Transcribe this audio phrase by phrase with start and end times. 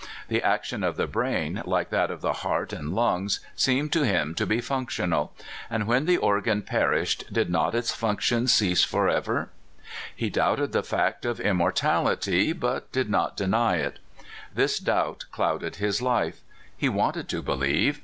[0.29, 4.33] The action of the brain, like that of the heart and lungs, seemed to him
[4.33, 5.31] to be functional;
[5.69, 9.51] and when the organ perished did not its function cease for ever?
[10.15, 13.99] He doubted the fact of immortality, but did not deny it.
[14.51, 16.41] This doubt clouded his life.
[16.75, 17.99] He wanted to believe.